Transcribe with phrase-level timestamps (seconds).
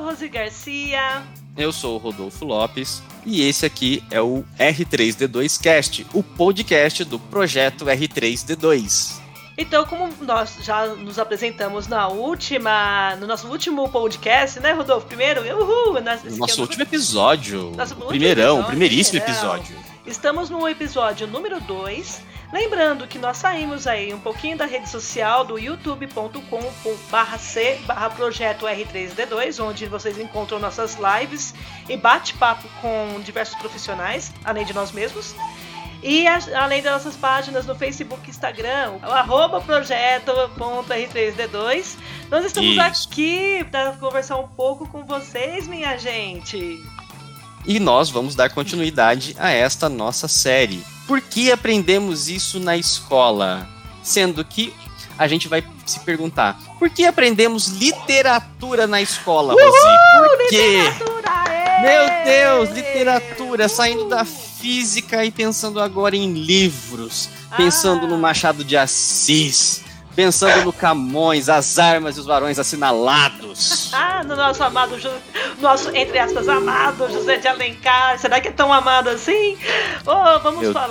[0.00, 1.22] sou Rose Garcia.
[1.56, 7.18] Eu sou o Rodolfo Lopes e esse aqui é o R3D2 Cast, o podcast do
[7.18, 9.20] projeto R3D2.
[9.58, 15.06] Então, como nós já nos apresentamos na última, no nosso último podcast, né, Rodolfo?
[15.06, 16.00] Primeiro, uhul!
[16.00, 19.76] Nosso, nosso último episódio, nosso primeirão, episódio, primeiríssimo episódio.
[20.06, 22.22] Estamos no episódio número 2
[22.52, 26.60] Lembrando que nós saímos aí um pouquinho da rede social do youtube.com
[27.38, 27.78] c
[28.16, 31.54] projeto R3D2, onde vocês encontram nossas lives
[31.88, 35.36] e bate-papo com diversos profissionais, além de nós mesmos.
[36.02, 41.98] E além das nossas páginas no Facebook e Instagram, o arroba projeto.r3d2.
[42.30, 42.80] Nós estamos Isso.
[42.80, 46.82] aqui para conversar um pouco com vocês, minha gente.
[47.66, 50.82] E nós vamos dar continuidade a esta nossa série.
[51.10, 53.68] Por que aprendemos isso na escola?
[54.00, 54.72] Sendo que
[55.18, 60.38] a gente vai se perguntar: por que aprendemos literatura na escola, Rosi?
[60.38, 60.78] Por quê?
[61.82, 68.08] Meu Deus, literatura, saindo da física e pensando agora em livros, pensando ah.
[68.08, 69.82] no Machado de Assis,
[70.14, 73.39] pensando no Camões, as armas e os varões assinalados.
[73.92, 74.96] ah, no nosso amado,
[75.58, 78.18] nosso, entre aspas, amado José de Alencar.
[78.18, 79.58] Será que é tão amado assim?
[80.06, 80.90] Oh, vamos Meu falar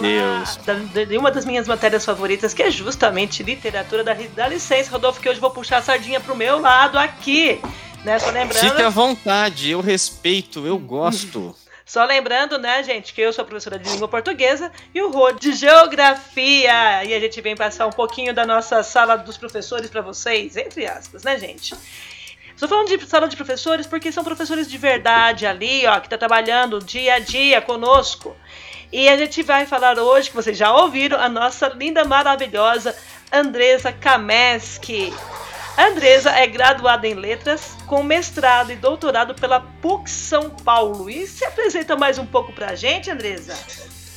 [0.66, 5.22] da, de uma das minhas matérias favoritas, que é justamente literatura da, da licença, Rodolfo,
[5.22, 7.60] que hoje vou puxar a sardinha pro meu lado aqui.
[8.04, 8.18] Né?
[8.20, 8.70] Só lembrando...
[8.70, 11.56] Fique à vontade, eu respeito, eu gosto.
[11.90, 15.54] Só lembrando, né, gente, que eu sou professora de língua portuguesa e o Rô de
[15.54, 17.04] geografia.
[17.04, 20.86] E a gente vem passar um pouquinho da nossa sala dos professores para vocês, entre
[20.86, 21.74] aspas, né, gente?
[22.60, 26.18] Estou falando de sala de professores porque são professores de verdade ali, ó, que tá
[26.18, 28.36] trabalhando dia a dia conosco.
[28.92, 32.94] E a gente vai falar hoje, que vocês já ouviram, a nossa linda, maravilhosa
[33.32, 35.14] Andresa Kameski.
[35.78, 41.10] A Andresa é graduada em letras, com mestrado e doutorado pela PUC São Paulo.
[41.10, 43.56] E se apresenta mais um pouco pra gente, Andresa?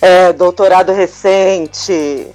[0.01, 2.27] É, doutorado recente.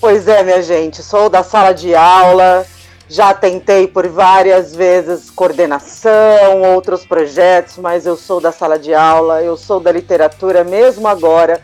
[0.00, 2.64] Pois é, minha gente, sou da sala de aula,
[3.08, 9.42] já tentei por várias vezes coordenação, outros projetos, mas eu sou da sala de aula,
[9.42, 11.60] eu sou da literatura mesmo agora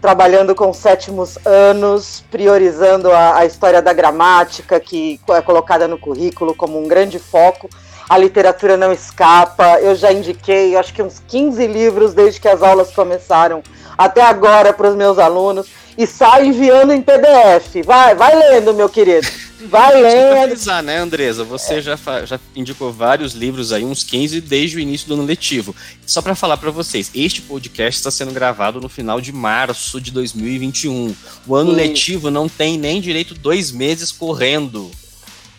[0.00, 6.54] trabalhando com sétimos anos, priorizando a, a, história da gramática, que é colocada no currículo
[6.54, 7.68] como um grande foco.
[8.08, 9.80] A literatura não escapa.
[9.80, 13.62] Eu já indiquei, acho que uns 15 livros desde que as aulas começaram
[13.96, 17.84] até agora para os meus alunos e saio enviando em PDF.
[17.84, 19.26] Vai, vai lendo, meu querido.
[19.66, 21.42] Vai avisar, né, Andresa?
[21.44, 21.82] Você é.
[21.82, 25.74] já, já indicou vários livros aí, uns 15 desde o início do ano letivo.
[26.06, 30.10] Só para falar para vocês, este podcast está sendo gravado no final de março de
[30.12, 31.14] 2021.
[31.46, 31.76] O ano Sim.
[31.76, 34.90] letivo não tem nem direito dois meses correndo.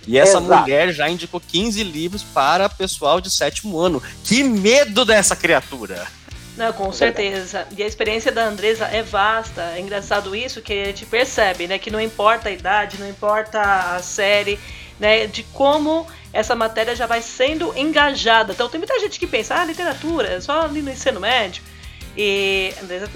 [0.08, 0.62] E essa Exato.
[0.62, 4.02] mulher já indicou 15 livros para pessoal de sétimo ano.
[4.24, 6.08] Que medo dessa criatura!
[6.60, 7.66] Não, com certeza.
[7.78, 9.62] E a experiência da Andresa é vasta.
[9.78, 11.80] É engraçado isso que a gente percebe, né?
[11.80, 14.60] Que não importa a idade, não importa a série,
[15.00, 15.26] né?
[15.26, 18.52] De como essa matéria já vai sendo engajada.
[18.52, 21.64] Então tem muita gente que pensa, ah, literatura, é só ali no ensino médio.
[22.22, 22.74] E,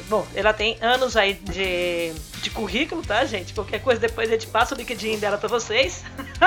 [0.08, 3.54] bom, ela tem anos aí de, de currículo, tá, gente?
[3.54, 6.06] Qualquer coisa depois a gente passa o LinkedIn dela pra vocês.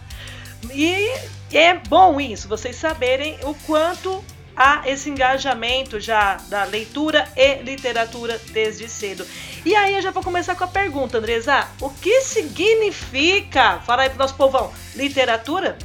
[0.72, 1.12] E
[1.52, 4.24] é bom isso, vocês saberem o quanto
[4.60, 9.26] há esse engajamento já da leitura e literatura desde cedo.
[9.66, 11.66] E aí eu já vou começar com a pergunta, Andresa.
[11.80, 15.78] O que significa, fala aí pro nosso povão, literatura?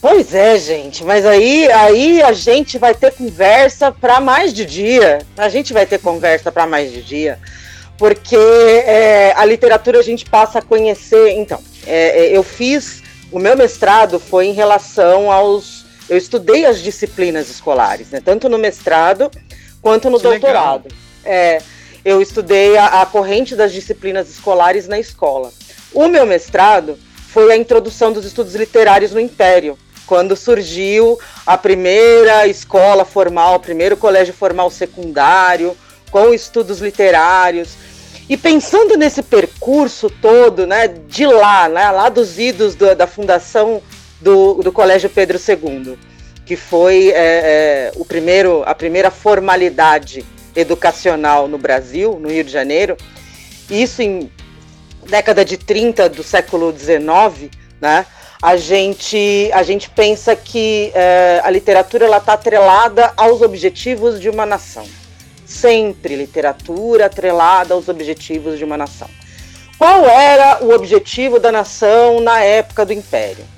[0.00, 5.18] Pois é, gente, mas aí, aí a gente vai ter conversa para mais de dia.
[5.36, 7.38] A gente vai ter conversa para mais de dia,
[7.98, 11.32] porque é, a literatura a gente passa a conhecer.
[11.32, 15.75] Então, é, é eu fiz o meu mestrado foi em relação aos
[16.08, 18.20] eu estudei as disciplinas escolares, né?
[18.24, 19.30] Tanto no mestrado
[19.82, 20.88] quanto no que doutorado.
[21.24, 21.60] É,
[22.04, 25.52] eu estudei a, a corrente das disciplinas escolares na escola.
[25.92, 26.98] O meu mestrado
[27.28, 29.76] foi a introdução dos estudos literários no Império,
[30.06, 35.76] quando surgiu a primeira escola formal, o primeiro colégio formal secundário,
[36.10, 37.70] com estudos literários.
[38.28, 43.82] E pensando nesse percurso todo, né, de lá, né, lá dos idos do, da fundação
[44.26, 45.96] do, do Colégio Pedro II,
[46.44, 50.26] que foi é, é, o primeiro, a primeira formalidade
[50.56, 52.96] educacional no Brasil, no Rio de Janeiro.
[53.70, 54.28] Isso em
[55.08, 58.04] década de 30 do século XIX, né?
[58.42, 64.44] A gente, a gente pensa que é, a literatura está atrelada aos objetivos de uma
[64.44, 64.86] nação.
[65.46, 69.08] Sempre literatura atrelada aos objetivos de uma nação.
[69.78, 73.55] Qual era o objetivo da nação na época do Império?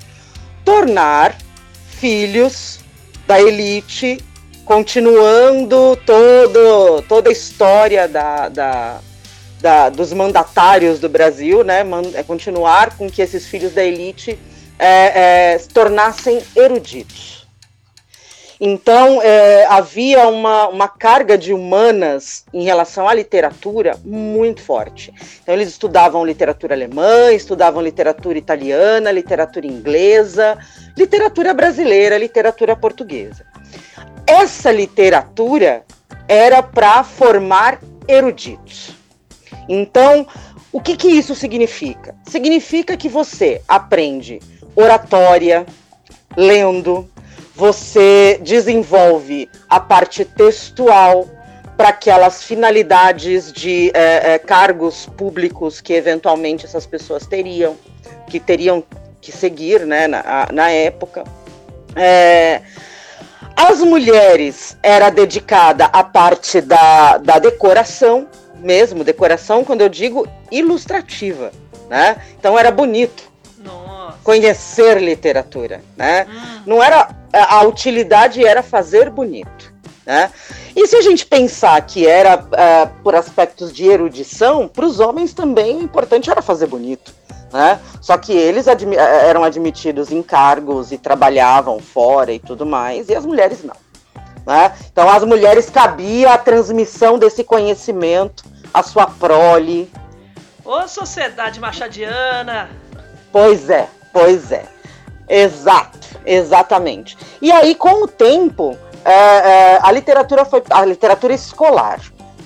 [0.69, 1.35] Tornar
[1.99, 2.79] filhos
[3.25, 4.23] da elite,
[4.63, 8.99] continuando todo, toda a história da, da,
[9.59, 11.83] da, dos mandatários do Brasil, né?
[12.13, 14.37] É continuar com que esses filhos da elite
[14.77, 17.38] é, é, se tornassem eruditos.
[18.61, 25.13] Então, é, havia uma, uma carga de humanas em relação à literatura muito forte.
[25.41, 30.57] Então, eles estudavam literatura alemã, estudavam literatura italiana, literatura inglesa,
[30.97, 33.45] literatura brasileira, literatura portuguesa.
[34.27, 35.83] Essa literatura
[36.27, 38.91] era para formar eruditos.
[39.69, 40.27] Então,
[40.71, 42.13] o que, que isso significa?
[42.25, 44.39] Significa que você aprende
[44.75, 45.65] oratória,
[46.35, 47.09] lendo,
[47.59, 51.27] você desenvolve a parte textual
[51.75, 57.75] para aquelas finalidades de é, é, cargos públicos que eventualmente essas pessoas teriam,
[58.27, 58.81] que teriam
[59.19, 61.25] que seguir né, na, na época.
[61.97, 62.61] É,
[63.57, 68.25] as mulheres era dedicada à parte da, da decoração,
[68.55, 71.51] mesmo, decoração, quando eu digo ilustrativa,
[71.89, 72.15] né?
[72.37, 73.28] Então era bonito.
[74.29, 76.27] Conhecer literatura, né?
[76.29, 76.61] Hum.
[76.67, 79.73] Não era a utilidade era fazer bonito.
[80.05, 80.31] Né?
[80.75, 85.33] E se a gente pensar que era uh, por aspectos de erudição, para os homens
[85.33, 87.11] também o importante era fazer bonito.
[87.51, 87.79] Né?
[88.01, 93.09] Só que eles admi eh, eram admitidos em cargos e trabalhavam fora e tudo mais,
[93.09, 93.75] e as mulheres não.
[94.45, 94.71] Né?
[94.91, 99.91] Então, às mulheres cabia a transmissão desse conhecimento, a sua prole.
[100.63, 102.69] Ô, sociedade machadiana!
[103.31, 104.63] Pois é, pois é.
[105.27, 107.17] Exato, exatamente.
[107.41, 111.99] E aí, com o tempo, é, é, a literatura foi a literatura escolar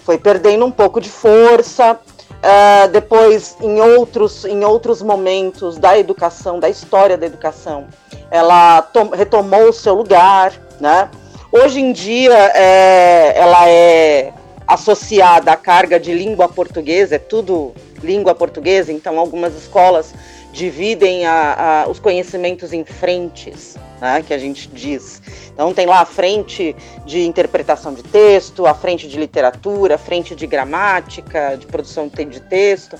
[0.04, 2.00] foi perdendo um pouco de força.
[2.42, 7.88] É, depois, em outros, em outros momentos da educação, da história da educação,
[8.30, 11.10] ela retomou o seu lugar, né?
[11.50, 14.34] Hoje em dia, é, ela é
[14.68, 20.14] associada à carga de língua portuguesa, é tudo língua portuguesa, então algumas escolas
[20.54, 25.20] dividem a, a, os conhecimentos em frentes, né, que a gente diz.
[25.52, 30.36] Então tem lá a frente de interpretação de texto, a frente de literatura, a frente
[30.36, 32.96] de gramática, de produção de texto.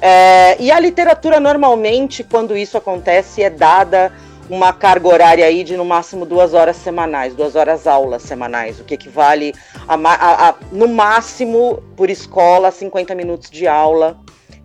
[0.00, 4.12] É, e a literatura normalmente, quando isso acontece, é dada
[4.48, 8.84] uma carga horária aí de no máximo duas horas semanais, duas horas aulas semanais, o
[8.84, 9.52] que equivale
[9.88, 14.16] a, a, a no máximo por escola 50 minutos de aula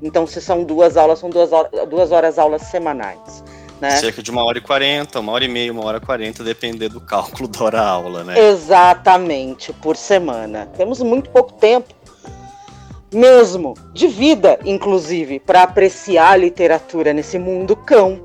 [0.01, 1.49] então, se são duas aulas, são duas,
[1.89, 3.43] duas horas aulas semanais.
[3.79, 3.91] Né?
[3.91, 6.89] Cerca de uma hora e quarenta, uma hora e meia, uma hora e quarenta, depender
[6.89, 8.39] do cálculo da hora-aula, né?
[8.39, 10.67] Exatamente, por semana.
[10.77, 11.93] Temos muito pouco tempo,
[13.13, 18.21] mesmo, de vida, inclusive, para apreciar a literatura nesse mundo cão,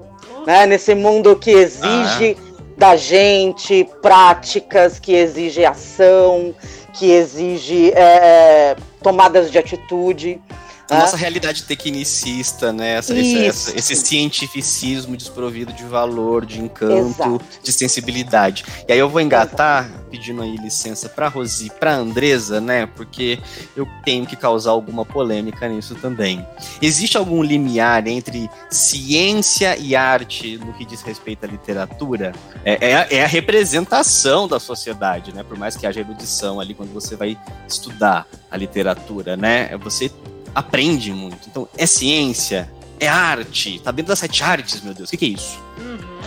[0.47, 0.67] né?
[0.67, 2.37] Nesse mundo que exige ah, é?
[2.77, 6.55] da gente práticas, que exige ação,
[6.93, 10.41] que exige é, tomadas de atitude.
[10.89, 12.95] A nossa realidade tecnicista, né?
[12.95, 17.41] Essa, esse, esse, cientificismo desprovido de valor, de encanto, Exato.
[17.63, 18.65] de sensibilidade.
[18.87, 20.05] E aí eu vou engatar, Exato.
[20.11, 22.87] pedindo aí licença para Rosi, para Andresa, né?
[22.87, 23.39] Porque
[23.77, 26.47] eu tenho que causar alguma polêmica nisso também.
[26.81, 32.33] Existe algum limiar entre ciência e arte no que diz respeito à literatura?
[32.65, 35.43] É, é, é a representação da sociedade, né?
[35.43, 39.77] Por mais que haja erudição ali quando você vai estudar a literatura, né?
[39.79, 40.13] Você
[40.57, 41.49] aprende muito.
[41.51, 45.27] Então, é ciência, é arte, tá dentro das sete artes, meu Deus, o que, que,
[45.27, 45.63] é isso?
[45.77, 46.19] Uhum.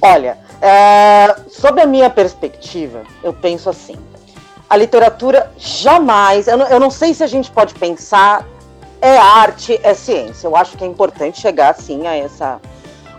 [0.00, 3.96] Olha, é, sob a minha perspectiva, eu penso assim:
[4.70, 8.46] a literatura jamais, eu não, eu não sei se a gente pode pensar
[9.02, 10.46] é arte, é ciência.
[10.46, 12.58] Eu acho que é importante chegar assim a essa,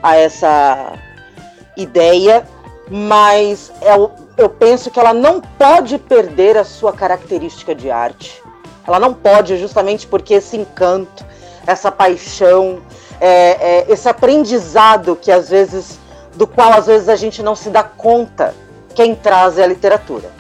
[0.02, 0.94] a essa
[1.78, 2.44] ideia,
[2.90, 8.42] mas eu, eu penso que ela não pode perder a sua característica de arte.
[8.88, 11.26] Ela não pode, justamente porque esse encanto,
[11.68, 12.80] essa paixão,
[13.20, 16.00] é, é, esse aprendizado que às vezes,
[16.36, 18.56] do qual às vezes a gente não se dá conta,
[18.96, 20.32] quem traz é a literatura.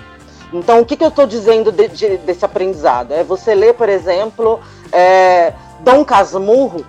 [0.54, 3.12] Então, o que, que eu estou dizendo de, de, desse aprendizado?
[3.12, 4.62] É você ler, por exemplo,
[4.94, 5.52] é,
[5.82, 6.86] Dom Casmurro,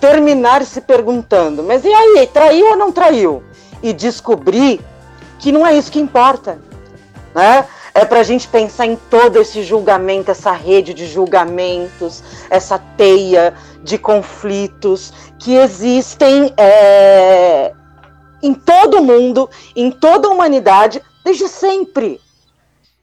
[0.00, 3.42] terminar se perguntando, mas e aí, traiu ou não traiu?
[3.82, 4.80] E descobrir
[5.38, 6.58] que não é isso que importa.
[7.34, 7.66] Né?
[7.94, 13.54] É para a gente pensar em todo esse julgamento, essa rede de julgamentos, essa teia
[13.84, 17.72] de conflitos que existem é,
[18.42, 22.20] em todo o mundo, em toda a humanidade, desde sempre.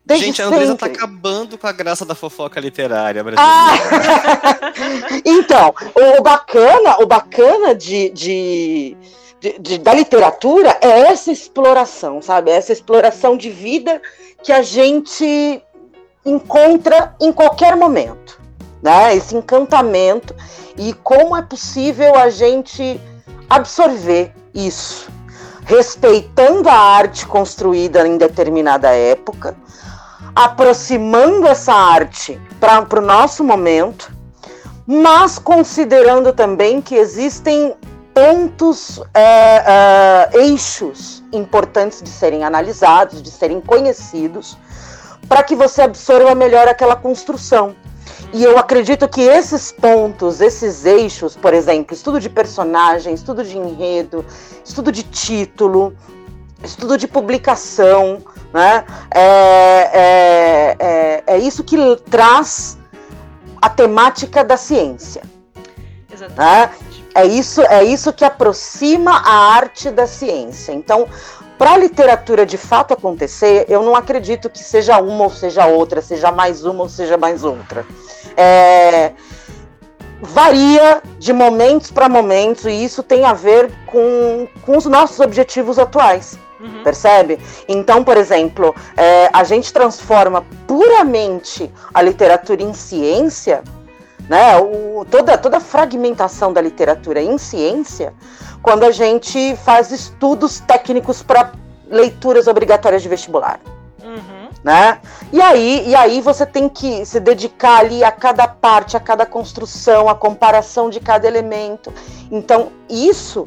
[0.05, 0.99] Desde Gente, a Andresa tá sempre.
[0.99, 3.53] acabando com a graça da fofoca literária brasileira.
[3.53, 4.73] Ah!
[5.23, 5.73] então,
[6.17, 8.97] o bacana, o bacana de, de,
[9.39, 12.49] de- de- da literatura é essa exploração, sabe?
[12.51, 14.01] Essa exploração de vida
[14.43, 15.63] que a gente
[16.25, 18.39] encontra em qualquer momento,
[18.81, 19.15] né?
[19.15, 20.35] Esse encantamento
[20.77, 22.99] e como é possível a gente
[23.49, 25.09] absorver isso,
[25.65, 29.55] respeitando a arte construída em determinada época,
[30.35, 34.11] aproximando essa arte para o nosso momento,
[34.87, 37.75] mas considerando também que existem
[38.13, 44.57] pontos, é, é, eixos importantes de serem analisados, de serem conhecidos,
[45.27, 47.75] para que você absorva melhor aquela construção.
[48.33, 53.57] E eu acredito que esses pontos, esses eixos, por exemplo, estudo de personagem, estudo de
[53.57, 54.25] enredo,
[54.63, 55.95] estudo de título,
[56.63, 58.21] estudo de publicação,
[58.53, 58.85] né?
[59.13, 61.77] É, é, é, é isso que
[62.09, 62.77] traz
[63.61, 65.23] a temática da ciência.
[66.11, 66.90] Exatamente.
[67.13, 70.71] É isso, é isso que aproxima a arte da ciência.
[70.71, 71.07] Então,
[71.57, 76.01] para a literatura de fato acontecer, eu não acredito que seja uma ou seja outra,
[76.01, 77.85] seja mais uma ou seja mais outra.
[78.35, 79.11] É,
[80.21, 85.77] varia de momentos para momentos e isso tem a ver com, com os nossos objetivos
[85.77, 86.37] atuais.
[86.59, 86.83] Uhum.
[86.83, 87.39] Percebe?
[87.67, 93.63] Então, por exemplo, é, a gente transforma puramente a literatura em ciência,
[94.31, 94.57] né?
[94.57, 98.13] O, toda, toda a fragmentação da literatura em ciência,
[98.63, 101.51] quando a gente faz estudos técnicos para
[101.89, 103.59] leituras obrigatórias de vestibular.
[104.01, 104.47] Uhum.
[104.63, 105.01] Né?
[105.33, 109.25] E aí, e aí você tem que se dedicar ali a cada parte, a cada
[109.25, 111.93] construção, a comparação de cada elemento.
[112.31, 113.45] Então, isso,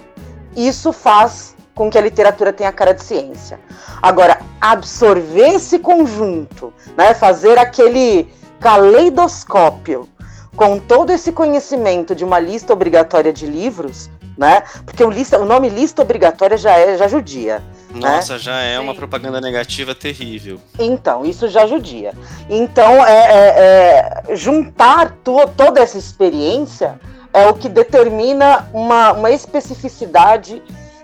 [0.55, 3.59] isso faz com que a literatura tenha cara de ciência.
[4.03, 10.09] Agora, absorver esse conjunto, né, fazer aquele caleidoscópio
[10.57, 14.63] com todo esse conhecimento de uma lista obrigatória de livros, né?
[14.85, 17.63] Porque o, lista, o nome lista obrigatória já é já judia.
[17.93, 18.99] Nossa, já é uma Sim.
[18.99, 20.59] propaganda negativa terrível.
[20.79, 22.13] Então, isso já judia.
[22.51, 26.99] Então, é, é- é, juntar to- toda essa experiência
[27.33, 30.61] é o que determina uma, uma especificidade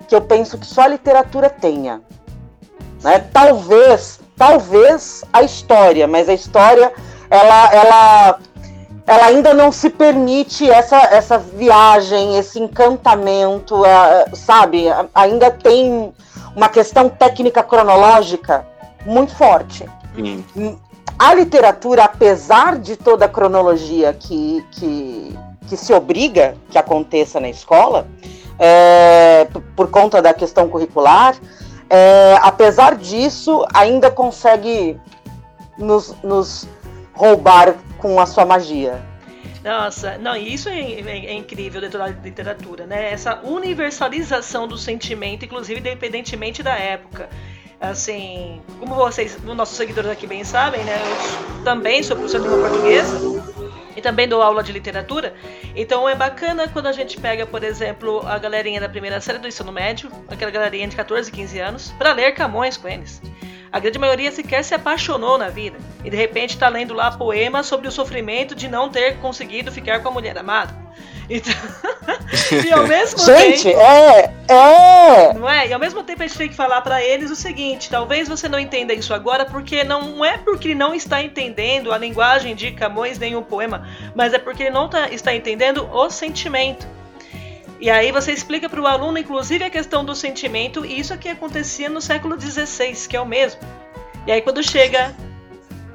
[0.09, 2.01] que eu penso que só a literatura tenha.
[3.05, 3.21] Né?
[3.33, 6.93] Talvez, talvez a história, mas a história,
[7.31, 8.39] ela, ela,
[9.11, 14.85] ela ainda não se permite essa, essa viagem, esse encantamento, eh, sabe?
[15.13, 16.15] Ainda tem
[16.55, 18.65] uma questão técnica cronológica
[19.05, 19.85] muito forte.
[20.15, 20.79] Sim.
[21.19, 25.37] A literatura, apesar de toda a cronologia que, que,
[25.69, 28.07] que se obriga que aconteça na escola,
[28.61, 31.35] é, por conta da questão curricular,
[31.91, 34.97] é, apesar disso, ainda consegue
[35.77, 36.69] nos, nos
[37.13, 39.01] roubar com a sua magia.
[39.63, 43.13] Nossa, não, isso é, é- é incrível dentro da literatura, né?
[43.13, 47.29] Essa universalização do sentimento, inclusive independentemente da época.
[47.81, 50.99] Assim, como vocês, os nossos seguidores aqui bem sabem, né?
[51.59, 53.19] Eu também sou professor de língua portuguesa
[54.01, 55.35] e também dou aula de literatura.
[55.77, 59.47] Então é bacana quando a gente pega, por exemplo, a galerinha da primeira série do
[59.47, 63.21] ensino médio, aquela galerinha de 14, 15 anos, para ler Camões com eles.
[63.71, 67.67] A grande maioria sequer se apaixonou na vida e de repente está lendo lá poemas
[67.67, 70.75] sobre o sofrimento de não ter conseguido ficar com a mulher amada.
[71.29, 71.55] Então,
[72.65, 75.69] e ao mesmo Gente, tempo, é, é, não é?
[75.69, 78.49] E ao mesmo tempo a gente tem que falar para eles o seguinte: talvez você
[78.49, 82.73] não entenda isso agora, porque não é porque ele não está entendendo a linguagem de
[82.73, 86.87] Camões nem o poema, mas é porque ele não tá- está entendendo o sentimento.
[87.81, 91.31] E aí você explica para o aluno, inclusive, a questão do sentimento, e isso aqui
[91.31, 93.61] acontecia no século XVI, que é o mesmo.
[94.27, 95.15] E aí quando chega.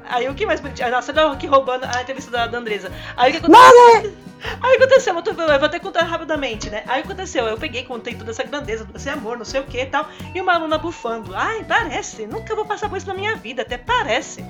[0.08, 0.90] Aí o que mais bonitinho?
[0.90, 2.92] Nossa, eu aqui roubando a entrevista da, da Andresa.
[3.16, 4.25] Aí o que aconteceu?
[4.60, 6.82] Aí aconteceu, eu, tô- eu vou até contar rapidamente, né?
[6.86, 9.80] Aí aconteceu, eu peguei, contei toda essa grandeza, todo esse amor, não sei o que
[9.80, 11.34] e tal, e uma aluna bufando.
[11.34, 14.44] Ai, parece, nunca vou passar por isso na minha vida, até parece.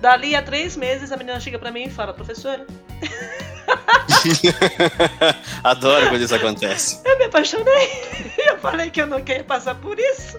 [0.00, 2.66] Dali a três meses a menina chega pra mim e fala, professora,
[5.64, 7.00] Adoro quando isso acontece.
[7.04, 8.34] eu me apaixonei.
[8.46, 10.38] Eu falei que eu não queria passar por isso.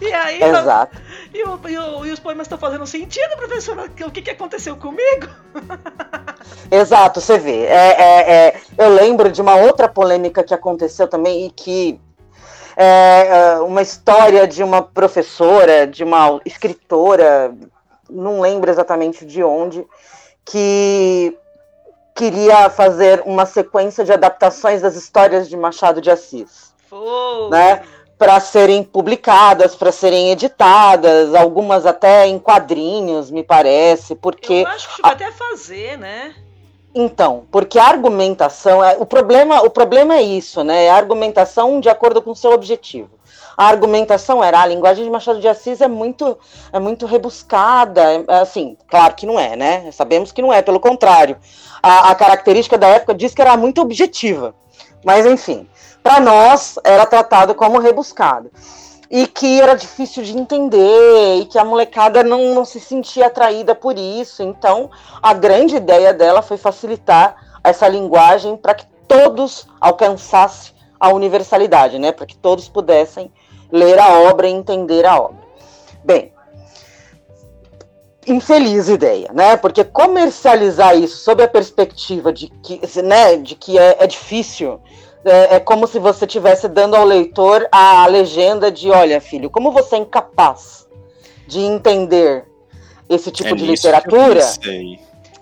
[0.00, 0.96] E aí, eu- exato.
[1.32, 3.84] e, o- e o- e os poemas estão fazendo sentido, professora?
[3.84, 5.28] O que, que aconteceu comigo?
[6.70, 7.64] Exato, você vê.
[7.66, 12.00] É, é, é, eu lembro de uma outra polêmica que aconteceu também e que
[12.76, 17.54] é é, uma história de uma professora, de uma escritora,
[18.08, 19.86] não lembro exatamente de onde,
[20.44, 21.36] que
[22.14, 26.72] queria fazer uma sequência de adaptações das histórias de Machado de Assis.
[26.88, 27.50] Foi.
[27.50, 27.82] Né?
[28.22, 34.94] Para serem publicadas, para serem editadas, algumas até em quadrinhos, me parece, porque eu acho
[34.94, 36.32] que até fazer, né?
[36.94, 40.84] Então, porque a argumentação é o problema, o problema é isso, né?
[40.84, 43.10] É a argumentação de acordo com o seu objetivo.
[43.56, 46.38] A argumentação era a linguagem de Machado de Assis é muito
[46.72, 49.90] é muito rebuscada, é, assim, claro que não é, né?
[49.90, 51.36] Sabemos que não é, pelo contrário.
[51.82, 54.54] A, a característica da época diz que era muito objetiva.
[55.04, 55.66] Mas enfim,
[56.02, 58.50] para nós era tratado como rebuscado
[59.10, 63.74] e que era difícil de entender e que a molecada não, não se sentia atraída
[63.74, 64.42] por isso.
[64.42, 64.90] Então,
[65.22, 72.10] a grande ideia dela foi facilitar essa linguagem para que todos alcançassem a universalidade, né?
[72.10, 73.30] Para que todos pudessem
[73.70, 75.42] ler a obra e entender a obra.
[76.02, 76.32] Bem,
[78.26, 79.58] infeliz ideia, né?
[79.58, 84.80] Porque comercializar isso sob a perspectiva de que, né, de que é, é difícil
[85.24, 89.70] é, é, como se você estivesse dando ao leitor a legenda de: olha, filho, como
[89.70, 90.86] você é incapaz
[91.46, 92.44] de entender
[93.08, 94.40] esse tipo é de literatura,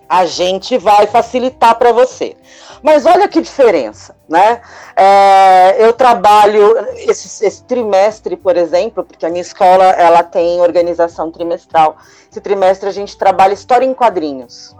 [0.08, 2.36] a gente vai facilitar para você.
[2.82, 4.62] Mas olha que diferença, né?
[4.96, 11.30] É, eu trabalho esse, esse, trimestre, por exemplo, porque a minha escola ela tem organização
[11.30, 11.96] trimestral.
[12.30, 14.74] Esse trimestre a gente trabalha história em quadrinhos.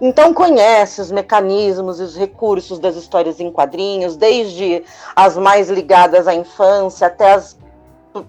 [0.00, 6.28] Então conhece os mecanismos e os recursos das histórias em quadrinhos, desde as mais ligadas
[6.28, 7.58] à infância até as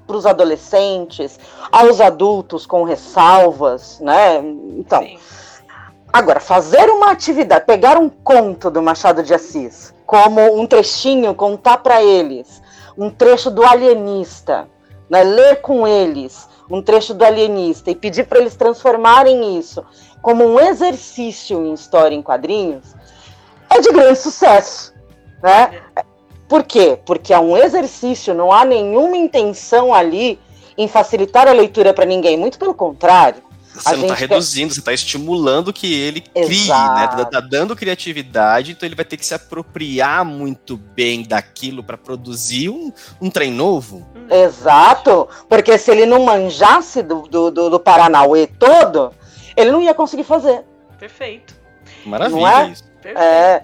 [0.06, 1.40] para os adolescentes,
[1.72, 4.38] aos adultos com ressalvas, né?
[4.78, 5.18] Então, Sim.
[6.12, 11.78] agora fazer uma atividade, pegar um conto do Machado de Assis, como um trechinho, contar
[11.78, 12.62] para eles
[12.98, 14.68] um trecho do Alienista,
[15.10, 15.24] né?
[15.24, 19.84] ler com eles um trecho do Alienista e pedir para eles transformarem isso
[20.22, 22.96] como um exercício em história em quadrinhos,
[23.70, 24.94] é de grande sucesso,
[25.42, 25.82] né?
[26.48, 27.00] Por quê?
[27.06, 30.40] Porque é um exercício, não há nenhuma intenção ali
[30.78, 33.44] em facilitar a leitura para ninguém, muito pelo contrário.
[33.74, 37.08] Você não está reduzindo, você está estimulando que ele crie, né?
[37.08, 41.98] Tá, tá dando criatividade, então ele vai ter que se apropriar muito bem daquilo para
[41.98, 44.08] produzir um, um trem novo.
[44.30, 49.14] Exato, porque se ele não manjasse do, do, do, do Paranauê todo,
[49.56, 50.64] ele não ia conseguir fazer.
[50.98, 51.56] Perfeito.
[52.06, 52.68] Maravilha é?
[52.70, 52.84] isso.
[53.02, 53.20] Perfeito.
[53.20, 53.62] É,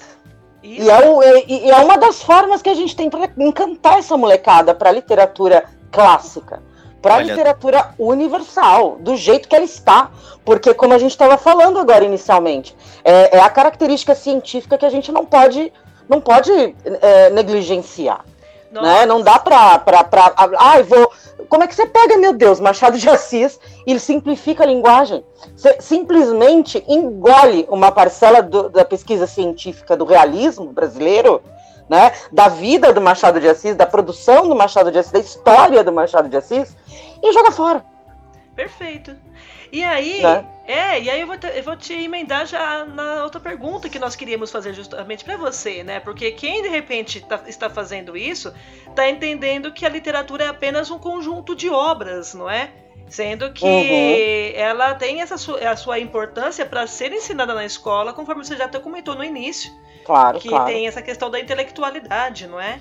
[0.64, 0.84] isso.
[0.84, 4.16] E, é o, e, é uma das formas que a gente tem para encantar essa
[4.18, 6.62] molecada para a literatura clássica,
[7.06, 10.10] para a literatura universal, do jeito que ela está.
[10.44, 14.90] Porque, como a gente estava falando agora inicialmente, é, é, a característica científica que a
[14.90, 15.72] gente não pode,
[16.10, 18.26] não pode é, negligenciar.
[18.72, 19.06] Né?
[19.06, 19.84] Não dá para.
[20.58, 21.12] Ai, ah, vou
[21.48, 25.24] como é que você pega, meu Deus, Machado de Assis e simplifica a linguagem?
[25.56, 31.42] Você simplesmente engole uma parcela do, da pesquisa científica do realismo brasileiro,
[31.90, 32.12] né?
[32.32, 35.92] Da vida do Machado de Assis, da produção do Machado de Assis, da história do
[35.92, 36.76] Machado de Assis
[37.22, 37.86] e joga fora.
[38.56, 39.16] Perfeito.
[39.72, 40.46] E aí, né?
[40.66, 44.00] é, e aí eu vou, te, eu vou te emendar já na outra pergunta que
[44.00, 46.00] nós queríamos fazer justamente para você, né?
[46.00, 48.54] Porque quem de repente tá, está fazendo isso,
[48.88, 52.72] está entendendo que a literatura é apenas um conjunto de obras, não é?
[53.10, 54.60] Sendo que uhum.
[54.60, 58.66] ela tem essa su a sua importância para ser ensinada na escola, conforme você já
[58.66, 59.72] até comentou no início.
[60.04, 60.66] Claro, que claro.
[60.66, 62.80] tem essa questão da intelectualidade, não é?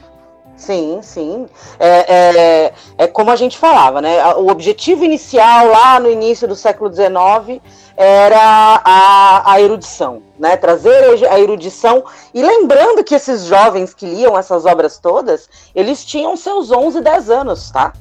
[0.57, 1.47] Sim, sim.
[1.81, 4.35] É, é, é, como a gente falava, né?
[4.35, 7.61] O objetivo inicial lá no início do século XIX
[7.97, 10.57] era a, a erudição, né?
[10.57, 12.05] Trazer a erudição.
[12.33, 17.31] E lembrando que esses jovens que liam essas obras todas, eles tinham seus 11, 10
[17.31, 17.93] anos, tá?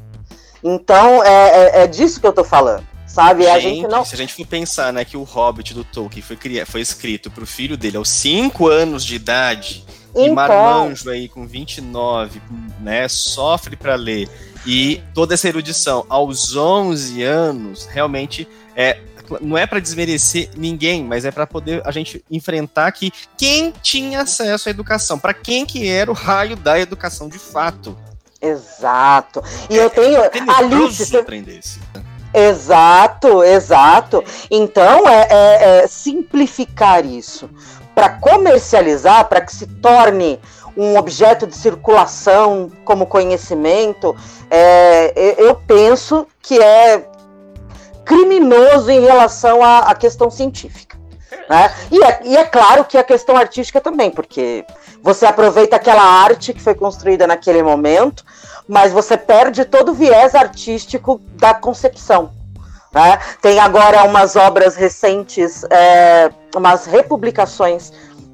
[0.63, 2.83] Então é, é, é disso que eu tô falando.
[3.05, 3.43] Sabe?
[3.43, 4.03] Gente, a gente não...
[4.03, 7.43] Se a gente for pensar né, que o Hobbit do Tolkien foi, foi escrito para
[7.43, 10.25] o filho dele aos 5 anos de idade então...
[10.25, 12.41] E Marmanjo aí com 29,
[12.79, 14.29] né, sofre para ler.
[14.65, 18.99] E toda essa erudição aos 11 anos, realmente é
[19.41, 24.21] não é para desmerecer ninguém, mas é para poder a gente enfrentar que quem tinha
[24.21, 27.97] acesso à educação, para quem que era o raio da educação de fato.
[28.43, 29.41] Exato.
[29.69, 31.79] E eu tenho é, é Alice, aprender isso.
[32.33, 34.23] Exato, exato.
[34.51, 37.49] Então é, é, é simplificar isso
[37.95, 40.39] para comercializar, para que se torne
[40.75, 44.15] um objeto de circulação como conhecimento,
[44.49, 47.07] é, eu penso que é
[48.03, 50.97] criminoso em relação à, à questão científica.
[51.49, 51.73] Né?
[51.91, 54.65] E, é, e é claro que a questão artística também, porque
[55.03, 58.23] você aproveita aquela arte que foi construída naquele momento,
[58.65, 62.31] mas você perde todo o viés artístico da concepção.
[62.89, 63.19] Né?
[63.41, 67.91] Tem agora umas obras recentes, é, umas republicações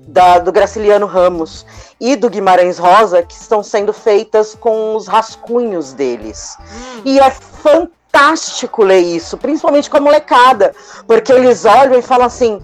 [0.07, 1.65] da, do Graciliano Ramos
[1.99, 6.55] e do Guimarães Rosa, que estão sendo feitas com os rascunhos deles.
[6.59, 7.01] Hum.
[7.05, 10.75] E é fantástico ler isso, principalmente com a molecada,
[11.07, 12.61] porque eles olham e falam assim: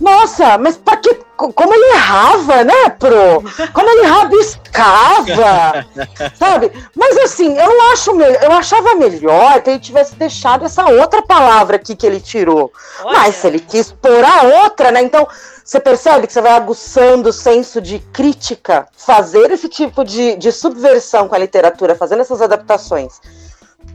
[0.00, 1.24] nossa, mas pra que.
[1.36, 3.42] Como ele errava, né, Pro?
[3.72, 5.84] Como ele rabiscava,
[6.38, 6.70] sabe?
[6.94, 11.96] Mas assim, eu acho eu achava melhor que ele tivesse deixado essa outra palavra aqui
[11.96, 12.72] que ele tirou.
[13.02, 13.18] Olha.
[13.18, 15.02] Mas se ele quis pôr a outra, né?
[15.02, 15.26] Então,
[15.64, 20.52] você percebe que você vai aguçando o senso de crítica, fazer esse tipo de, de
[20.52, 23.20] subversão com a literatura, fazendo essas adaptações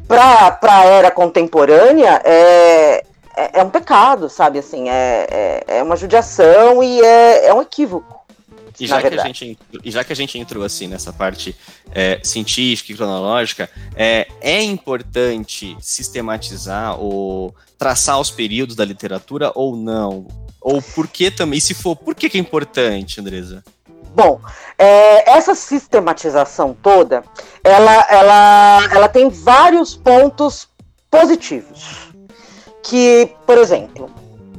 [0.09, 3.03] para a era contemporânea, é,
[3.39, 4.59] é, é, um pecado, sabe?
[4.59, 8.19] Assim, é, é, é uma judiação e é, é um equívoco.
[8.77, 11.55] E já, que a gente, e já que a gente entrou assim nessa parte
[11.91, 19.75] é, científica e cronológica, é, é importante sistematizar ou traçar os períodos da literatura ou
[19.75, 20.27] não?
[20.61, 21.59] Ou por que também?
[21.59, 23.63] Se for, por que, que é importante, Andresa?
[24.15, 24.39] Bom,
[24.77, 27.23] é, essa sistematização toda,
[27.63, 30.69] ela, ela, ela tem vários pontos
[31.11, 32.08] positivos
[32.83, 34.09] que, por exemplo,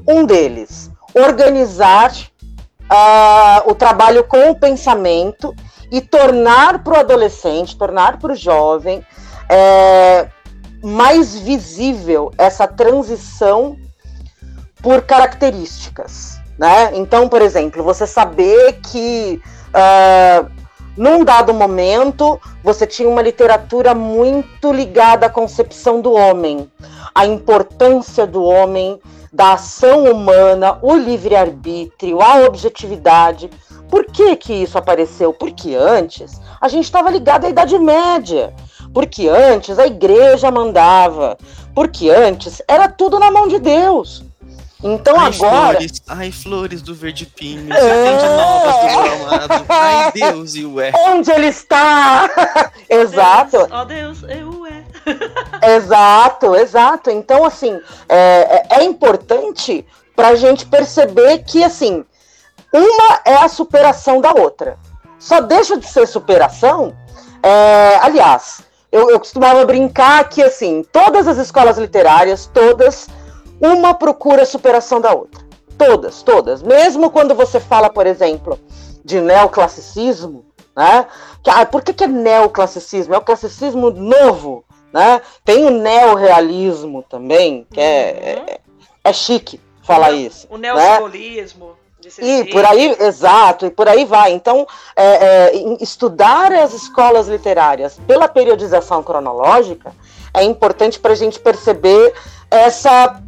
[0.07, 5.55] um deles, organizar uh, o trabalho com o pensamento
[5.91, 9.05] e tornar para o adolescente, tornar para o jovem
[9.49, 10.29] é,
[10.83, 13.77] mais visível essa transição
[14.81, 16.39] por características.
[16.57, 16.93] Né?
[16.95, 20.60] Então, por exemplo, você saber que uh,
[21.01, 26.71] num dado momento você tinha uma literatura muito ligada à concepção do homem
[27.15, 29.01] a importância do homem,
[29.33, 33.51] da ação humana, o livre-arbítrio, a objetividade.
[33.89, 35.33] Por que, que isso apareceu?
[35.33, 38.55] Porque antes a gente estava ligado à Idade Média.
[38.93, 41.37] Porque antes a igreja mandava.
[41.75, 44.25] Porque antes era tudo na mão de Deus.
[44.83, 45.71] Então ai, agora.
[45.73, 48.37] Flores, ai, flores do verde pinho, é...
[48.37, 49.67] novas do.
[49.69, 50.93] Ai, Deus, e ué.
[51.09, 52.31] Onde ele está?
[52.89, 53.69] exato.
[53.71, 54.85] Ó Deus, oh, Deus, eu é.
[55.77, 57.11] exato, exato.
[57.11, 62.05] Então, assim, é, é, é importante pra gente perceber que, assim,
[62.73, 64.79] uma é a superação da outra.
[65.19, 66.97] Só deixa de ser superação.
[67.43, 73.09] É, aliás, eu, eu costumava brincar que, assim, todas as escolas literárias, todas
[73.61, 75.45] uma procura a superação da outra.
[75.77, 76.63] Todas, todas.
[76.63, 78.59] Mesmo quando você fala, por exemplo,
[79.05, 80.45] de neoclassicismo,
[80.77, 81.07] né?
[81.43, 83.15] Que, ah, por que, que é neoclassicismo?
[83.15, 85.21] É o classicismo novo, né?
[85.45, 88.45] Tem o neorrealismo também, que é, uhum.
[88.47, 88.61] é,
[89.05, 90.47] é, chique falar o isso.
[90.51, 90.73] O né?
[90.73, 91.67] neossimbolismo.
[91.69, 91.75] Né?
[92.19, 94.33] E por aí, exato, e por aí vai.
[94.33, 99.95] Então, é, é, estudar as escolas literárias pela periodização cronológica
[100.33, 102.15] é importante para a gente perceber
[102.51, 103.21] essa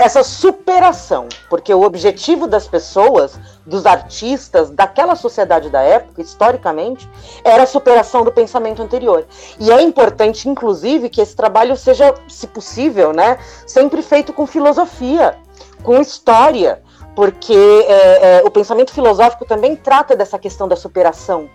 [0.00, 7.08] essa superação, porque o objetivo das pessoas, dos artistas, daquela sociedade da época, historicamente,
[7.44, 9.26] era a superação do pensamento anterior.
[9.58, 15.36] E é importante, inclusive, que esse trabalho seja, se possível, né, sempre feito com filosofia,
[15.82, 16.82] com história,
[17.14, 21.48] porque é, é, o pensamento filosófico também trata dessa questão da superação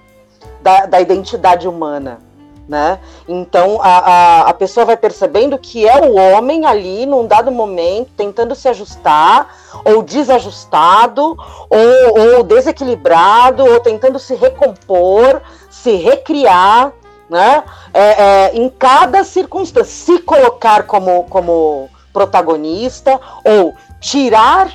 [0.62, 2.20] da, da identidade humana
[2.68, 3.00] né?
[3.28, 8.10] Então a, a, a, pessoa vai percebendo que é o homem ali num dado momento
[8.18, 11.38] tentando se ajustar, ou desajustado,
[11.70, 16.92] ou, ou desequilibrado, ou tentando se recompor, se recriar,
[17.30, 17.64] né?
[17.94, 24.72] É, é, em cada circunstância, se colocar como, como protagonista, ou tirar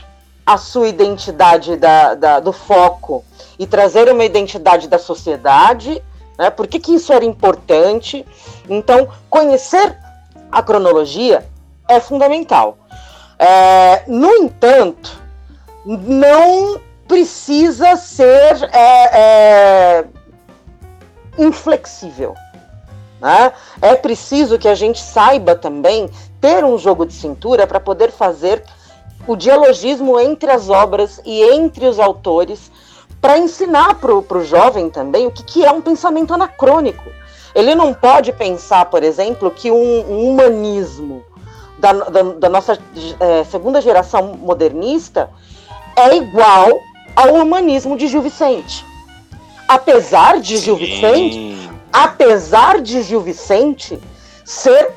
[0.47, 3.25] a sua identidade da, da, do foco
[3.59, 6.03] e trazer uma identidade da sociedade
[6.41, 6.49] né?
[6.49, 8.25] Por que, que isso era importante?
[8.67, 9.95] Então, conhecer
[10.51, 11.47] a cronologia
[11.87, 12.79] é fundamental.
[13.39, 15.21] É, no entanto,
[15.85, 20.05] não precisa ser é, é,
[21.37, 22.35] inflexível.
[23.21, 23.53] Né?
[23.83, 26.09] É preciso que a gente saiba também
[26.41, 28.65] ter um jogo de cintura para poder fazer
[29.27, 32.73] o dialogismo entre as obras e entre os autores
[33.21, 37.11] para ensinar para o jovem também o que, que é um pensamento anacrônico.
[37.55, 41.23] Ele não pode pensar, por exemplo, que um, um humanismo
[41.79, 42.79] da, da, da nossa
[43.19, 45.31] é, segunda geração modernista
[45.97, 46.79] é igual
[47.17, 48.87] ao humanismo de Gil Vicente.
[49.67, 50.65] Apesar de Sim.
[50.65, 53.99] Gil Vicente, apesar de Gil Vicente
[54.45, 54.93] ser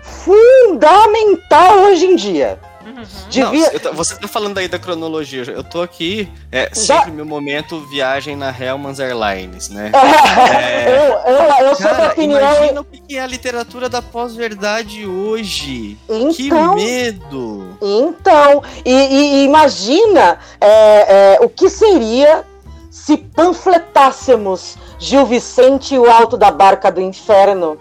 [0.00, 3.04] fundamental hoje em dia, Uhum.
[3.28, 3.72] Devia...
[3.84, 5.44] Não, você tá falando aí da cronologia.
[5.44, 7.16] Eu tô aqui, é, sempre Já...
[7.16, 9.92] meu momento viagem na Hellman's Airlines, né?
[9.94, 10.88] é...
[10.88, 12.40] eu, eu, eu Cara, opinião...
[12.40, 15.98] imagina o que é a literatura da pós-verdade hoje.
[16.08, 17.78] Então, que medo!
[17.80, 22.44] Então, e, e imagina é, é, o que seria
[22.90, 27.78] se panfletássemos Gil Vicente e o Alto da Barca do Inferno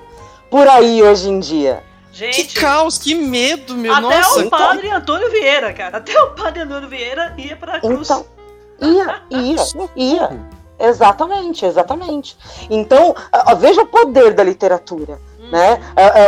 [0.49, 1.83] por aí hoje em dia.
[2.11, 4.39] Gente, que caos, que medo, meu até nossa.
[4.39, 4.97] Até o padre então...
[4.97, 5.97] Antônio Vieira, cara.
[5.97, 8.09] Até o padre Antônio Vieira ia pra cruz.
[8.09, 8.25] Então,
[8.81, 9.55] ia, ia,
[9.95, 10.39] ia.
[10.79, 12.35] Exatamente, exatamente.
[12.69, 13.15] Então,
[13.59, 15.51] veja o poder da literatura, hum.
[15.51, 15.79] né?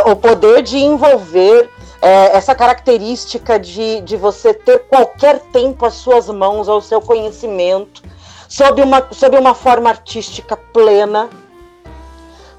[0.06, 1.68] O poder de envolver
[2.04, 8.02] é, essa característica de, de você ter qualquer tempo às suas mãos, ao seu conhecimento,
[8.46, 11.30] sob uma, sob uma forma artística plena,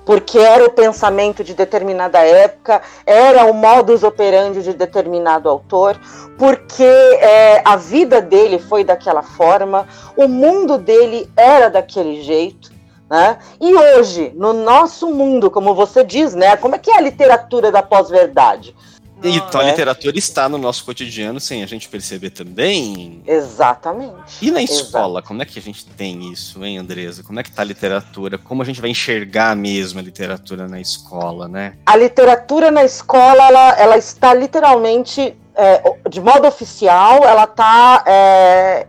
[0.06, 6.00] porque era o pensamento de determinada época, era o modus operandi de determinado autor,
[6.38, 12.76] porque é, a vida dele foi daquela forma, o mundo dele era daquele jeito.
[13.10, 13.38] Né?
[13.62, 16.58] E hoje, no nosso mundo, como você diz, né?
[16.58, 18.76] Como é que é a literatura da pós-verdade?
[19.24, 23.24] Então a literatura está no nosso cotidiano sem a gente perceber também.
[23.26, 24.14] Exatamente.
[24.42, 27.24] E na escola, como é que a gente tem isso, hein, Andresa?
[27.24, 28.38] Como é que está a literatura?
[28.38, 31.74] Como a gente vai enxergar mesmo a literatura na escola, né?
[31.86, 38.88] A literatura na escola, ela, ela está literalmente, é, de modo oficial, ela está é,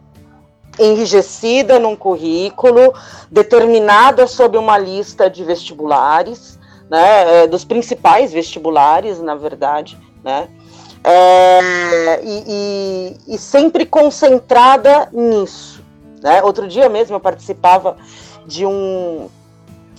[0.78, 2.92] enrijecida num currículo,
[3.30, 6.58] determinada sob uma lista de vestibulares,
[6.88, 10.48] né, é, dos principais vestibulares, na verdade, né?
[11.04, 12.44] É, e,
[13.28, 15.80] e, e, sempre concentrada nisso.
[16.20, 16.42] Né?
[16.42, 17.96] Outro dia mesmo eu participava
[18.44, 19.28] de um,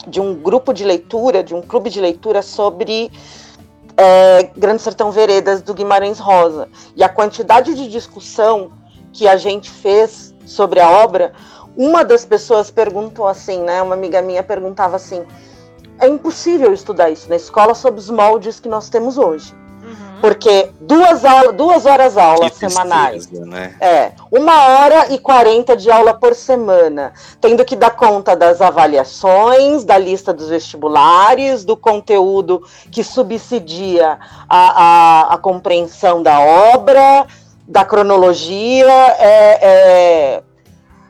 [0.06, 3.10] de um grupo de leitura, de um clube de leitura sobre
[3.96, 6.68] é, Grande Sertão Veredas do Guimarães Rosa.
[6.94, 8.74] E a quantidade de discussão
[9.14, 11.32] que a gente fez sobre a obra,
[11.78, 13.82] uma das pessoas perguntou assim, né?
[13.82, 15.24] Uma amiga minha perguntava assim:
[16.00, 19.56] é impossível estudar isso na escola sob os moldes que nós temos hoje.
[20.22, 23.30] Porque duas, aula, duas horas aula semanais.
[23.30, 23.76] Né?
[23.80, 29.84] É, uma hora e quarenta de aula por semana, tendo que dar conta das avaliações,
[29.84, 34.18] da lista dos vestibulares, do conteúdo que subsidia
[34.50, 34.58] a,
[35.30, 37.28] a, a compreensão da obra,
[37.68, 38.88] da cronologia.
[39.20, 40.44] É, é,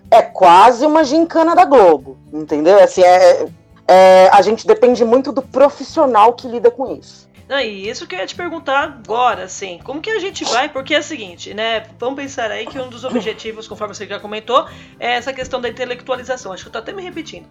[0.09, 2.81] é quase uma gincana da Globo, entendeu?
[2.81, 3.47] Assim, é,
[3.87, 7.27] é, a gente depende muito do profissional que lida com isso.
[7.47, 10.67] Não, e isso que eu ia te perguntar agora, assim, como que a gente vai?
[10.67, 11.86] Porque é o seguinte, né?
[11.97, 14.67] Vamos pensar aí que um dos objetivos, conforme você já comentou,
[14.99, 16.51] é essa questão da intelectualização.
[16.51, 17.47] Acho que eu tô até me repetindo.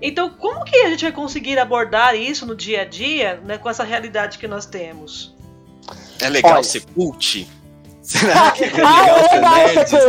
[0.00, 3.68] Então, como que a gente vai conseguir abordar isso no dia a dia, né, com
[3.68, 5.34] essa realidade que nós temos?
[6.20, 6.62] É legal Olha.
[6.62, 7.48] ser cult?
[8.02, 10.06] Será que é legal, ah, é ser nerd, ser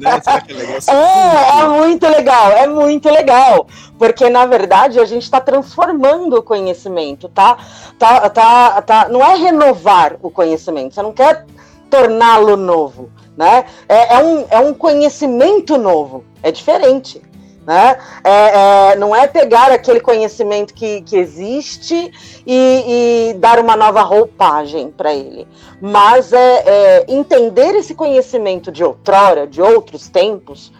[0.00, 0.20] né?
[0.20, 3.66] Será que é legal ser É, é muito legal, é muito legal.
[3.98, 7.58] Porque, na verdade, a gente está transformando o conhecimento, tá?
[7.98, 9.08] Tá, tá, tá?
[9.08, 11.44] Não é renovar o conhecimento, você não quer
[11.90, 13.64] torná-lo novo, né?
[13.88, 17.20] É, é, um, é um conhecimento novo, é diferente.
[17.66, 17.96] Né?
[18.24, 22.12] É, é, não é pegar aquele conhecimento que, que existe
[22.44, 25.46] e, e dar uma nova roupagem para ele,
[25.80, 30.72] mas é, é, entender esse conhecimento de outrora, de outros tempos,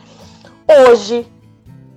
[0.88, 1.24] hoje,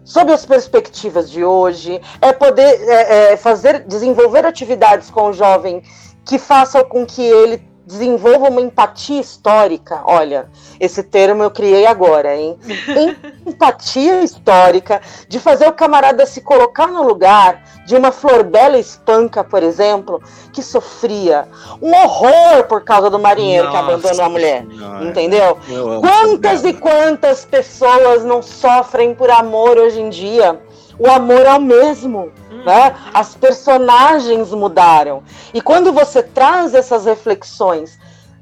[0.04, 5.82] sob as perspectivas de hoje, é poder é, é, fazer, desenvolver atividades com o jovem
[6.24, 10.02] que façam com que ele desenvolva uma empatia histórica.
[10.06, 10.48] Olha,
[10.80, 12.58] esse termo eu criei agora, hein?
[13.46, 19.44] Empatia histórica, de fazer o camarada se colocar no lugar de uma flor bela espanca,
[19.44, 20.22] por exemplo,
[20.52, 21.48] que sofria
[21.82, 24.66] um horror por causa do marinheiro Nossa, que abandonou a mulher.
[24.66, 25.06] Senhora.
[25.06, 25.58] Entendeu?
[26.02, 30.60] Quantas e quantas pessoas não sofrem por amor hoje em dia?
[30.98, 32.32] O amor é o mesmo
[32.66, 32.96] né?
[33.14, 35.24] As personagens mudaram.
[35.54, 37.98] E quando você traz essas reflexões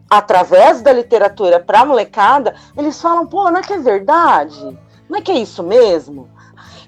[0.09, 4.77] através da literatura para a molecada, eles falam: pô, não é que é verdade?
[5.09, 6.31] Não é que é isso mesmo?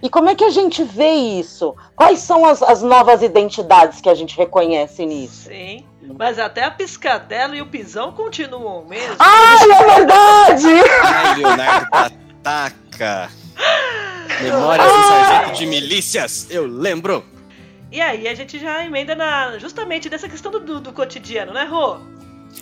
[0.01, 1.75] E como é que a gente vê isso?
[1.95, 5.49] Quais são as, as novas identidades que a gente reconhece nisso?
[5.49, 5.85] Sim.
[6.17, 9.15] Mas até a piscadela e o pisão continuam mesmo.
[9.17, 10.67] Ai, é verdade!
[11.03, 13.44] Ai, Leonardo Pataca!
[14.41, 17.23] Memórias do sargento de milícias, eu lembro.
[17.91, 21.97] E aí a gente já emenda na, justamente dessa questão do, do cotidiano, né, Rô?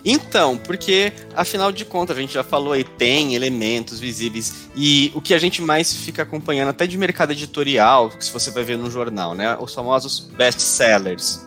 [0.06, 4.70] Então, porque afinal de contas, a gente já falou aí, tem elementos visíveis.
[4.76, 8.52] E o que a gente mais fica acompanhando, até de mercado editorial, que se você
[8.52, 9.58] vai ver no jornal, né?
[9.60, 11.46] Os famosos best sellers.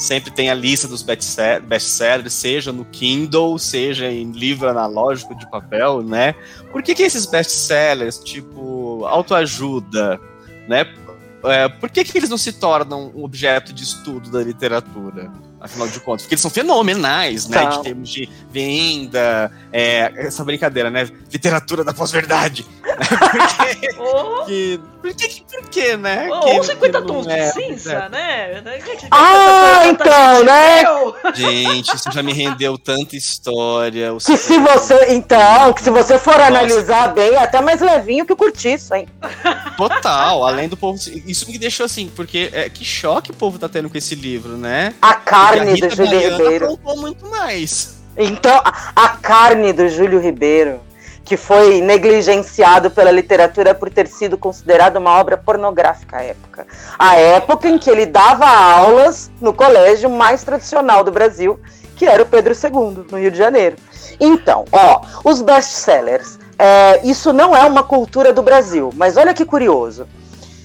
[0.00, 6.02] Sempre tem a lista dos best-sellers, seja no Kindle, seja em livro analógico de papel,
[6.02, 6.34] né?
[6.72, 10.18] Por que, que esses best-sellers, tipo autoajuda,
[10.66, 10.86] né?
[11.44, 15.30] É, por que, que eles não se tornam um objeto de estudo da literatura?
[15.60, 20.90] Afinal de contas, porque eles são fenomenais, né, em termos de venda, é, essa brincadeira,
[20.90, 22.66] né, literatura da pós-verdade.
[22.82, 24.44] Né, oh.
[24.46, 26.28] que, por que, por que, né?
[26.30, 28.08] Oh, que, 50 tons de é, cinza, é.
[28.08, 28.62] né?
[29.10, 30.82] Ah, então, né?
[31.34, 34.10] Gente, isso já me rendeu tanta história.
[34.24, 36.46] Que se você, então, que se você for Nossa.
[36.46, 39.06] analisar bem, é até mais levinho que o curtiço, hein?
[39.76, 43.68] Total, além do povo, isso me deixou assim, porque é, que choque o povo tá
[43.68, 44.94] tendo com esse livro, né?
[45.00, 46.78] A cara carne do Júlio Ribeiro.
[46.96, 48.00] muito mais.
[48.16, 48.60] Então,
[48.96, 50.80] a carne do Júlio Ribeiro,
[51.24, 56.66] que foi negligenciado pela literatura por ter sido considerado uma obra pornográfica à época.
[56.98, 61.58] A época em que ele dava aulas no colégio mais tradicional do Brasil,
[61.96, 63.76] que era o Pedro II, no Rio de Janeiro.
[64.18, 66.38] Então, ó, os best-sellers.
[66.58, 70.06] É, isso não é uma cultura do Brasil, mas olha que curioso.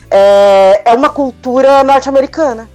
[0.09, 2.69] É, é uma cultura norte-americana.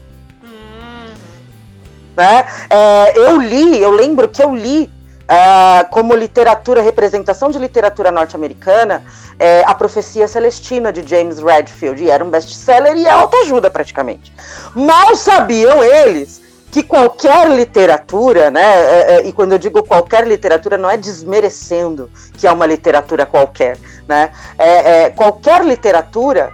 [2.16, 2.46] Né?
[2.68, 4.90] É, eu li, eu lembro que eu li
[5.30, 9.04] é, como literatura, representação de literatura norte-americana,
[9.38, 14.32] é, A Profecia Celestina, de James Redfield, e era um best-seller e é autoajuda praticamente.
[14.74, 16.42] Mal sabiam eles
[16.72, 22.10] que qualquer literatura, né, é, é, e quando eu digo qualquer literatura, não é desmerecendo
[22.34, 23.76] que é uma literatura qualquer,
[24.08, 26.52] né, é, é qualquer literatura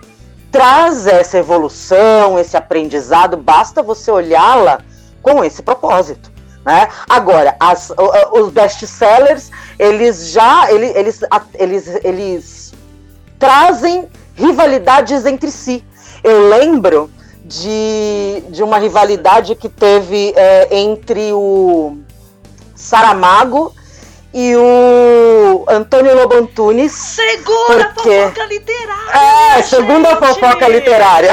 [0.50, 4.80] traz essa evolução, esse aprendizado, basta você olhá-la
[5.26, 6.30] com esse propósito.
[6.64, 6.88] Né?
[7.08, 7.92] Agora, as,
[8.32, 11.20] os best-sellers, eles já eles, eles,
[11.58, 12.74] eles, eles
[13.36, 15.84] trazem rivalidades entre si.
[16.22, 17.10] Eu lembro
[17.44, 21.98] de, de uma rivalidade que teve é, entre o
[22.74, 23.74] Saramago
[24.32, 26.92] e o Antônio Lobo Antunes.
[26.92, 28.22] Segunda porque...
[28.22, 29.56] fofoca literária!
[29.58, 30.18] É, segunda gente.
[30.18, 31.30] fofoca literária.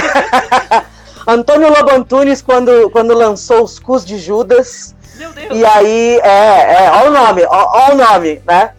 [1.27, 4.93] Antônio Lobo Antunes, quando, quando lançou os Cus de Judas.
[5.15, 5.57] Meu Deus.
[5.57, 8.71] E aí, é, é, olha o nome, olha o nome, né?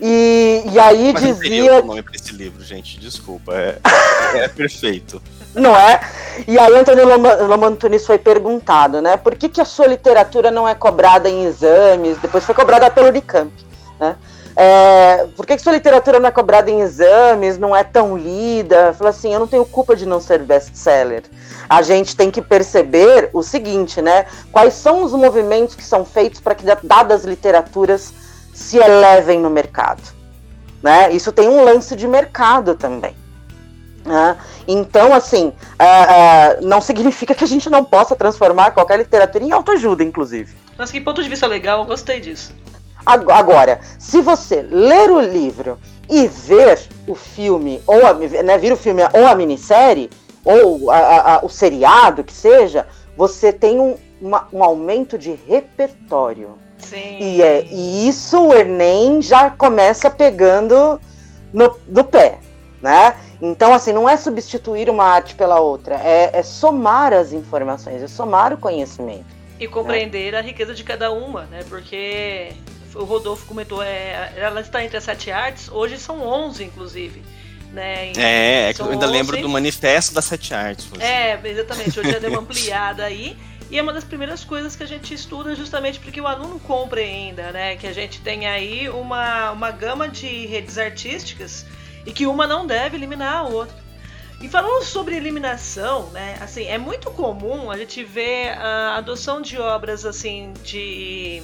[0.00, 1.80] E, e aí Mas dizia.
[1.80, 3.52] Não nome pra esse livro, gente, desculpa.
[3.54, 3.78] É,
[4.34, 5.22] é perfeito.
[5.54, 6.00] Não é?
[6.48, 7.04] E aí Antônio
[7.46, 9.16] Lobo Antunes foi perguntado, né?
[9.16, 12.16] Por que, que a sua literatura não é cobrada em exames?
[12.18, 13.52] Depois foi cobrada pelo Unicamp,
[14.00, 14.16] né?
[14.56, 18.92] É, por que, que sua literatura não é cobrada em exames, não é tão lida?
[18.94, 21.22] Falou assim, eu não tenho culpa de não ser best-seller.
[21.72, 24.26] A gente tem que perceber o seguinte, né?
[24.52, 28.12] Quais são os movimentos que são feitos para que dadas literaturas
[28.52, 30.02] se elevem no mercado?
[30.82, 31.10] Né?
[31.12, 33.16] Isso tem um lance de mercado também.
[34.04, 34.36] Né?
[34.68, 39.50] Então, assim, uh, uh, não significa que a gente não possa transformar qualquer literatura em
[39.50, 40.54] autoajuda, inclusive.
[40.76, 42.52] Mas que ponto de vista legal, eu gostei disso.
[43.06, 45.78] Agora, se você ler o livro
[46.10, 50.10] e ver o filme, ou a, né, vir o filme ou a minissérie,
[50.44, 56.58] ou a, a, o seriado que seja, você tem um, uma, um aumento de repertório.
[56.78, 57.18] Sim.
[57.20, 61.00] E, é, e isso o Enem já começa pegando
[61.52, 62.38] no, no pé,
[62.80, 63.16] né?
[63.40, 68.08] Então, assim, não é substituir uma arte pela outra, é, é somar as informações, é
[68.08, 69.26] somar o conhecimento.
[69.58, 70.38] E compreender né?
[70.38, 71.64] a riqueza de cada uma, né?
[71.68, 72.52] Porque
[72.94, 77.22] o Rodolfo comentou, é, ela está entre as sete artes, hoje são onze, inclusive.
[77.72, 78.12] Né?
[78.16, 79.12] É, é que eu ainda 11.
[79.12, 80.86] lembro do manifesto das sete artes.
[80.92, 81.02] Assim.
[81.02, 83.36] É, exatamente, hoje já deu uma ampliada aí.
[83.70, 87.50] E é uma das primeiras coisas que a gente estuda justamente porque o aluno compreenda,
[87.52, 87.74] né?
[87.76, 91.64] Que a gente tem aí uma, uma gama de redes artísticas
[92.04, 93.74] e que uma não deve eliminar a outra.
[94.42, 96.36] E falando sobre eliminação, né?
[96.42, 101.42] Assim, é muito comum a gente ver a adoção de obras assim de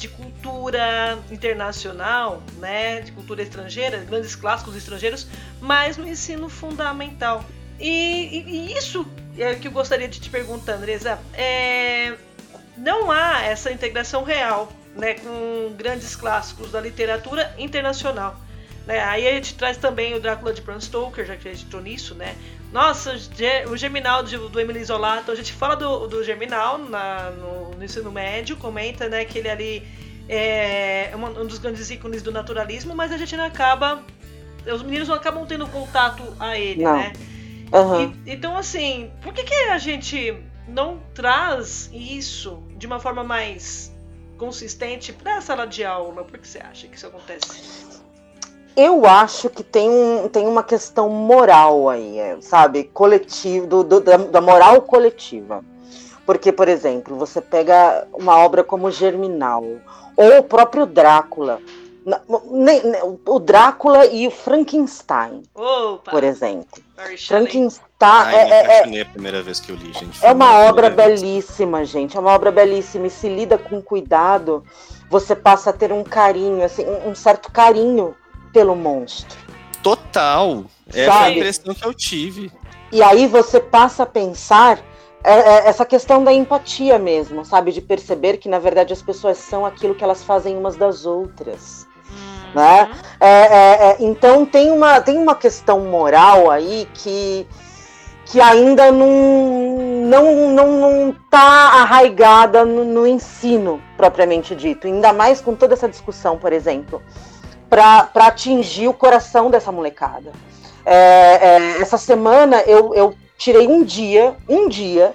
[0.00, 5.26] de cultura internacional, né, de cultura estrangeira, grandes clássicos estrangeiros,
[5.60, 7.44] mas no ensino fundamental.
[7.78, 9.06] E, e, e isso
[9.38, 11.18] é que eu gostaria de te perguntar, Andresa.
[11.34, 12.16] É,
[12.78, 18.40] não há essa integração real né, com grandes clássicos da literatura internacional.
[18.86, 19.00] Né?
[19.00, 21.82] Aí a gente traz também o Drácula de Bram Stoker, já que a gente entrou
[21.82, 22.34] nisso, né?
[22.72, 23.14] Nossa,
[23.68, 27.70] o Germinal do, do Emily Zola, então a gente fala do, do Germinal na, no,
[27.72, 29.88] no, ensino médio, comenta né, que ele ali
[30.28, 34.02] é um dos grandes ícones do naturalismo, mas a gente não acaba.
[34.72, 36.96] Os meninos não acabam tendo contato a ele, não.
[36.96, 37.12] né?
[37.72, 38.14] Uhum.
[38.24, 40.36] E, então, assim, por que, que a gente
[40.68, 43.92] não traz isso de uma forma mais
[44.38, 46.22] consistente para a sala de aula?
[46.22, 47.99] Por que você acha que isso acontece?
[48.76, 52.84] Eu acho que tem, um, tem uma questão moral aí, é, sabe?
[52.84, 55.64] Coletivo, do, do, da, da moral coletiva.
[56.24, 59.64] Porque, por exemplo, você pega uma obra como Germinal,
[60.16, 61.60] ou o próprio Drácula.
[63.26, 66.10] O Drácula e o Frankenstein, Opa.
[66.10, 66.82] por exemplo.
[67.26, 70.24] Frankenstein ah, é, é, é, a primeira vez que eu li, gente.
[70.24, 72.16] É uma obra belíssima, gente.
[72.16, 74.64] É uma obra belíssima e se lida com cuidado,
[75.10, 78.14] você passa a ter um carinho, assim, um certo carinho
[78.52, 79.38] pelo monstro.
[79.82, 80.64] Total.
[80.92, 82.52] É a impressão que eu tive.
[82.92, 84.80] E aí você passa a pensar
[85.22, 87.72] é, é, essa questão da empatia mesmo, sabe?
[87.72, 91.86] De perceber que, na verdade, as pessoas são aquilo que elas fazem umas das outras.
[92.08, 92.54] Uhum.
[92.54, 92.90] Né?
[93.20, 97.46] É, é, é, então tem uma, tem uma questão moral aí que,
[98.24, 104.86] que ainda não, não, não, não tá arraigada no, no ensino propriamente dito.
[104.86, 107.02] Ainda mais com toda essa discussão, por exemplo,
[107.70, 110.32] para atingir o coração dessa molecada.
[110.84, 115.14] É, essa semana eu, eu tirei um dia, um dia,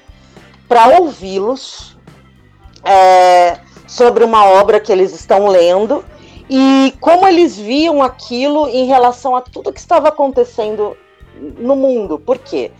[0.67, 1.97] para ouvi-los
[2.83, 6.03] é, sobre uma obra que eles estão lendo
[6.49, 10.95] e como eles viam aquilo em relação a tudo que estava acontecendo
[11.57, 12.17] no mundo.
[12.17, 12.71] Por quê?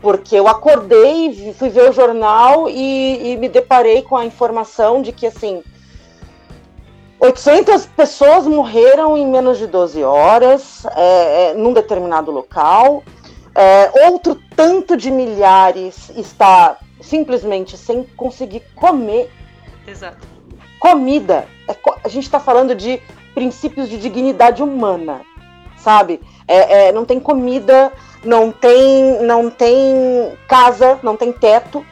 [0.00, 5.12] Porque eu acordei, fui ver o jornal e, e me deparei com a informação de
[5.12, 5.62] que, assim,
[7.20, 13.04] 800 pessoas morreram em menos de 12 horas é, é, num determinado local.
[13.54, 19.30] É, outro tanto de milhares está simplesmente sem conseguir comer.
[19.86, 20.26] Exato.
[20.78, 21.46] Comida.
[21.68, 23.02] É, a gente está falando de
[23.34, 25.20] princípios de dignidade humana,
[25.76, 26.22] sabe?
[26.48, 27.92] É, é, não tem comida,
[28.24, 31.84] não tem, não tem casa, não tem teto,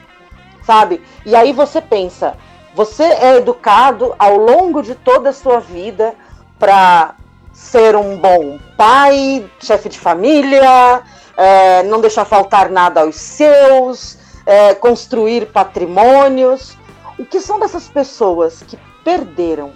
[0.63, 0.99] sabe?
[1.23, 2.35] E aí você pensa,
[2.75, 6.13] você é educado ao longo de toda a sua vida
[6.57, 7.15] para
[7.53, 11.03] ser um bom pai, chefe de família,
[11.35, 16.77] é, não deixar faltar nada aos seus, é, construir patrimônios.
[17.17, 19.73] O que são dessas pessoas que perderam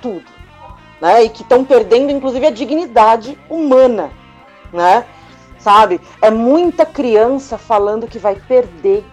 [0.00, 0.26] tudo,
[1.00, 1.24] né?
[1.24, 4.10] E que estão perdendo, inclusive, a dignidade humana,
[4.72, 5.04] né?
[5.58, 6.00] Sabe?
[6.22, 9.04] É muita criança falando que vai perder.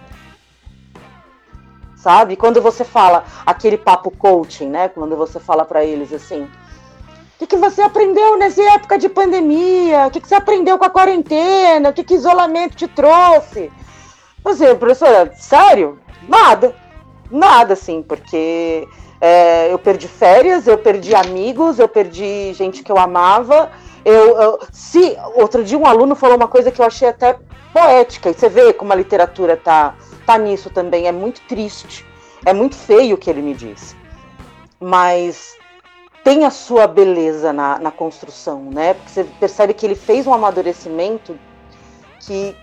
[2.06, 2.36] Sabe?
[2.36, 4.88] Quando você fala aquele papo coaching, né?
[4.88, 6.48] Quando você fala para eles assim, o
[7.40, 10.06] que, que você aprendeu nessa época de pandemia?
[10.06, 11.88] O que, que você aprendeu com a quarentena?
[11.88, 13.72] O que, que isolamento te trouxe?
[14.44, 15.98] Você, professora, sério?
[16.28, 16.76] Nada.
[17.28, 18.86] Nada, assim, porque
[19.20, 23.72] é, eu perdi férias, eu perdi amigos, eu perdi gente que eu amava.
[24.04, 27.36] Eu, eu, se outro dia um aluno falou uma coisa que eu achei até
[27.72, 29.96] poética, e você vê como a literatura tá,
[30.26, 32.04] tá nisso também, é muito triste,
[32.44, 33.96] é muito feio o que ele me disse.
[34.80, 35.56] Mas
[36.24, 38.94] tem a sua beleza na, na construção, né?
[38.94, 41.38] Porque você percebe que ele fez um amadurecimento
[42.20, 42.56] que,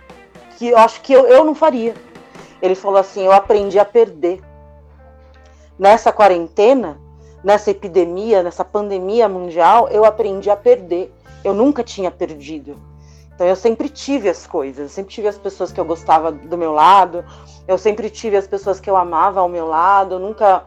[0.57, 1.95] que eu acho que eu, eu não faria.
[2.61, 4.41] Ele falou assim: eu aprendi a perder.
[5.79, 6.99] Nessa quarentena,
[7.43, 11.13] nessa epidemia, nessa pandemia mundial, eu aprendi a perder.
[11.43, 12.77] Eu nunca tinha perdido.
[13.43, 16.57] Então eu sempre tive as coisas, eu sempre tive as pessoas que eu gostava do
[16.57, 17.25] meu lado,
[17.67, 20.63] eu sempre tive as pessoas que eu amava ao meu lado, eu nunca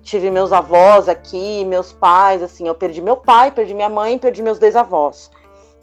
[0.00, 4.44] tive meus avós aqui, meus pais, assim, eu perdi meu pai, perdi minha mãe, perdi
[4.44, 5.28] meus dois avós.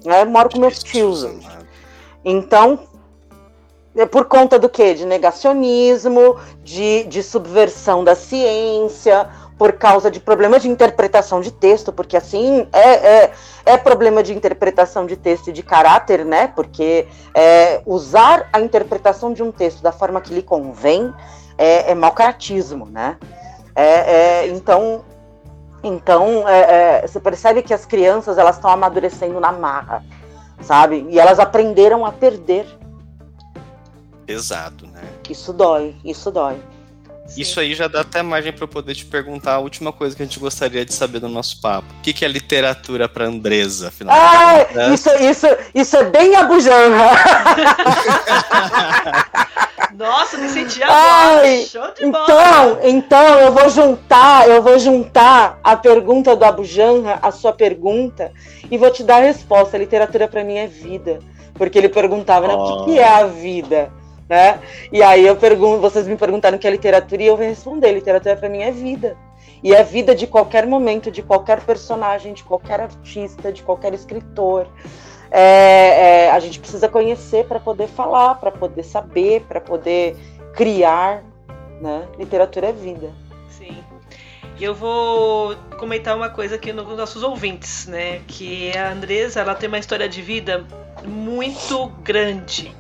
[0.06, 0.22] Né?
[0.22, 1.28] Eu moro com meus tios.
[2.24, 2.80] Então,
[3.94, 4.94] é por conta do quê?
[4.94, 11.92] De negacionismo, de, de subversão da ciência, por causa de problemas de interpretação de texto,
[11.92, 13.34] porque assim é, é,
[13.72, 16.48] é problema de interpretação de texto e de caráter, né?
[16.48, 21.14] Porque é, usar a interpretação de um texto da forma que lhe convém
[21.58, 23.18] é, é malcaratismo, né?
[23.76, 25.06] É, é, então,
[25.84, 26.60] então é,
[27.04, 30.04] é, você percebe que as crianças elas estão amadurecendo na marra,
[30.62, 31.06] sabe?
[31.10, 32.68] E elas aprenderam a perder.
[34.26, 35.02] Pesado, né?
[35.30, 36.62] Isso dói, isso dói.
[37.38, 40.22] Isso aí já dá até margem para eu poder te perguntar a última coisa que
[40.22, 41.88] a gente gostaria de saber do nosso papo.
[42.00, 44.16] O que, que é literatura para Andresa, afinal?
[44.18, 47.12] Ah, isso, isso, isso é bem abujanra.
[49.96, 51.66] Nossa, me senti agora.
[51.66, 52.80] Show de então, bola.
[52.84, 58.32] Então, eu vou juntar, eu vou juntar a pergunta do Abujanra, a sua pergunta,
[58.70, 59.78] e vou te dar a resposta.
[59.78, 61.20] A literatura para mim é vida.
[61.54, 63.92] Porque ele perguntava, né, o que, que é a vida?
[64.32, 64.62] Né?
[64.94, 68.38] E aí eu pergunto, vocês me perguntaram que é literatura e eu vou responder, literatura
[68.38, 69.18] para mim é vida.
[69.62, 74.70] E é vida de qualquer momento, de qualquer personagem, de qualquer artista, de qualquer escritor
[75.32, 80.16] é, é, a gente precisa conhecer para poder falar, para poder saber, para poder
[80.54, 81.24] criar.
[81.82, 82.08] Né?
[82.18, 83.12] Literatura é vida.
[83.50, 83.84] Sim.
[84.58, 88.22] E eu vou comentar uma coisa aqui nos nossos ouvintes, né?
[88.28, 90.66] Que a Andresa ela tem uma história de vida
[91.04, 92.76] muito grande.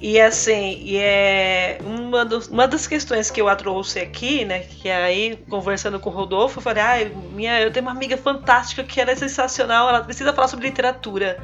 [0.00, 4.60] E assim, e é uma, dos, uma das questões que eu trouxe aqui, né?
[4.60, 8.84] Que aí, conversando com o Rodolfo, eu falei, ah, minha, eu tenho uma amiga fantástica
[8.84, 11.42] que ela é sensacional, ela precisa falar sobre literatura.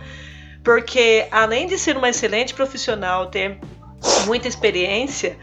[0.62, 3.58] Porque além de ser uma excelente profissional, ter
[4.24, 5.36] muita experiência,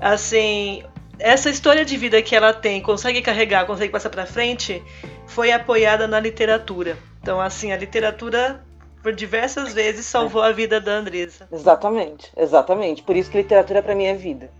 [0.00, 0.82] assim,
[1.18, 4.82] essa história de vida que ela tem, consegue carregar, consegue passar para frente,
[5.26, 6.98] foi apoiada na literatura.
[7.22, 8.64] Então, assim, a literatura
[9.02, 11.48] por diversas vezes salvou a vida da Andresa.
[11.52, 13.02] Exatamente, exatamente.
[13.02, 14.50] Por isso que literatura para mim é vida.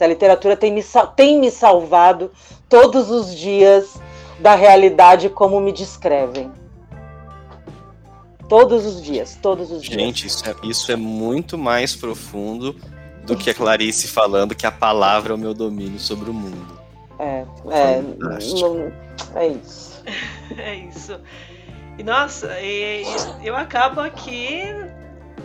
[0.00, 0.82] A literatura tem me,
[1.14, 2.32] tem me salvado
[2.68, 4.00] todos os dias
[4.40, 6.50] da realidade como me descrevem.
[8.48, 9.94] Todos os dias, todos os dias.
[9.94, 12.74] Gente, isso é, isso é muito mais profundo
[13.24, 16.80] do que a Clarice falando que a palavra é o meu domínio sobre o mundo.
[17.18, 18.32] É, é, não,
[19.36, 20.02] é isso.
[20.58, 21.20] é isso.
[21.98, 23.04] E nossa, e,
[23.42, 24.62] e eu acabo aqui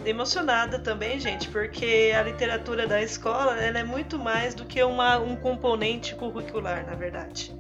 [0.06, 5.18] emocionada também, gente, porque a literatura da escola ela é muito mais do que uma,
[5.20, 7.54] um componente curricular, na verdade.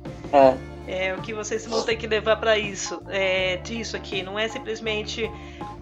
[0.88, 1.09] É.
[1.09, 4.47] é o que vocês vão ter que levar para isso, é, disso aqui, não é
[4.47, 5.29] simplesmente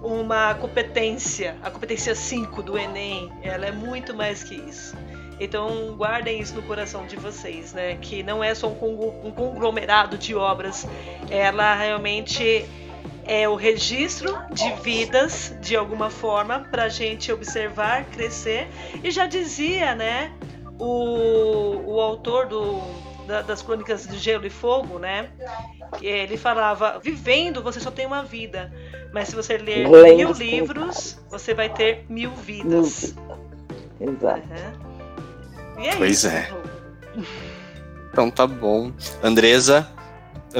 [0.01, 4.95] uma competência, a competência 5 do Enem, ela é muito mais que isso.
[5.39, 7.97] Então guardem isso no coração de vocês, né?
[7.99, 10.87] Que não é só um conglomerado de obras,
[11.29, 12.65] ela realmente
[13.27, 18.67] é o registro de vidas de alguma forma para a gente observar, crescer.
[19.03, 20.31] E já dizia, né,
[20.79, 22.81] o, o autor do,
[23.27, 25.29] da, das Crônicas de Gelo e Fogo, né,
[26.01, 28.71] ele falava: vivendo você só tem uma vida,
[29.11, 33.15] mas se você ler mil livros, você vai ter mil vidas.
[33.99, 34.41] Exato.
[34.47, 35.83] Uhum.
[35.83, 36.27] E é pois isso.
[36.27, 36.49] é.
[38.11, 38.91] Então tá bom.
[39.21, 39.89] Andresa,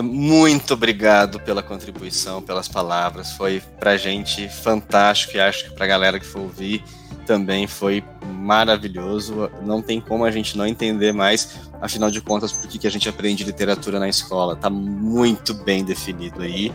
[0.02, 3.32] muito obrigado pela contribuição, pelas palavras.
[3.34, 6.84] Foi pra gente fantástico e acho que pra galera que for ouvir
[7.26, 9.50] também foi maravilhoso.
[9.64, 12.92] Não tem como a gente não entender mais, afinal de contas, por que, que a
[12.92, 14.56] gente aprende literatura na escola.
[14.56, 16.72] Tá muito bem definido aí.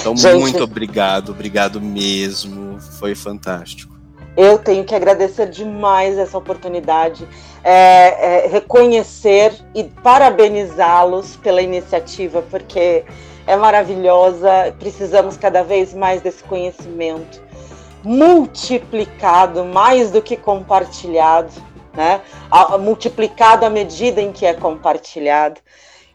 [0.00, 2.80] Então, gente, muito obrigado, obrigado mesmo.
[2.98, 3.91] Foi fantástico.
[4.36, 7.28] Eu tenho que agradecer demais essa oportunidade,
[7.62, 13.04] é, é, reconhecer e parabenizá-los pela iniciativa, porque
[13.46, 14.74] é maravilhosa.
[14.78, 17.42] Precisamos cada vez mais desse conhecimento
[18.02, 21.52] multiplicado, mais do que compartilhado,
[21.94, 22.20] né?
[22.80, 25.60] multiplicado à medida em que é compartilhado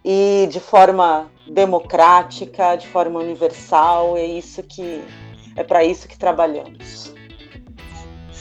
[0.03, 4.17] e de forma democrática, de forma universal.
[4.17, 5.03] É isso que
[5.55, 7.16] é para isso que trabalhamos.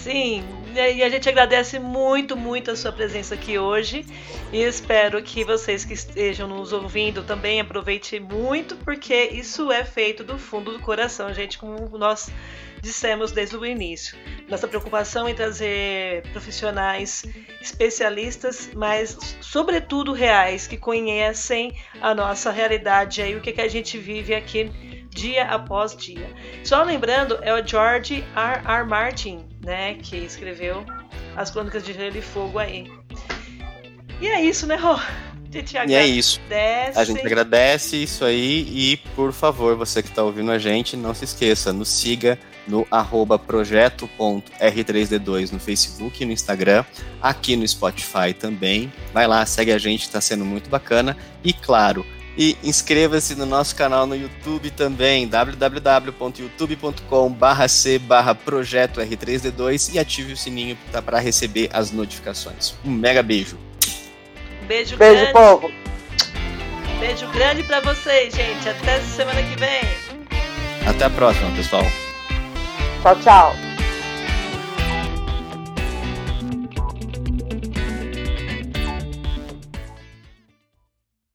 [0.06, 4.06] Sim, e a gente agradece muito, muito a sua presença aqui hoje
[4.52, 10.22] e espero que vocês que estejam nos ouvindo também aproveitem muito, porque isso é feito
[10.22, 12.30] do fundo do coração, gente, como nós
[12.80, 14.16] dissemos desde o início.
[14.48, 17.24] Nossa preocupação em trazer profissionais
[17.60, 23.98] especialistas, mas sobretudo reais, que conhecem a nossa realidade e o que, que a gente
[23.98, 24.70] vive aqui
[25.10, 26.30] dia após dia.
[26.62, 28.62] Só lembrando, é o George R.
[28.64, 28.84] R.
[28.84, 30.84] Martin, né, que escreveu
[31.36, 32.90] as Crônicas de Gelo e Fogo aí.
[34.20, 34.98] E é isso, né, Rô?
[35.88, 36.38] E é isso.
[36.94, 41.14] A gente agradece isso aí e, por favor, você que está ouvindo a gente, não
[41.14, 46.84] se esqueça, nos siga no arroba projeto.r3d2 no Facebook e no Instagram,
[47.22, 48.92] aqui no Spotify também.
[49.14, 51.16] Vai lá, segue a gente, está sendo muito bacana.
[51.42, 52.04] E claro,
[52.36, 58.00] e inscreva-se no nosso canal no YouTube também, www.youtube.com/c
[58.44, 62.74] projeto R3D2 e ative o sininho para receber as notificações.
[62.84, 63.58] Um mega beijo.
[64.66, 65.32] Beijo, beijo grande.
[65.32, 65.70] povo.
[66.98, 68.68] Beijo grande para vocês, gente.
[68.68, 69.82] Até semana que vem.
[70.86, 71.84] Até a próxima, pessoal.
[73.02, 73.65] Tchau, tchau.